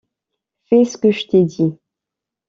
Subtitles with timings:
[0.65, 1.77] Fais ce que je t’ai dit.